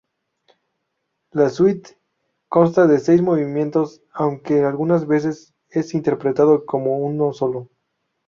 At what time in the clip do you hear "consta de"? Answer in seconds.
2.49-2.97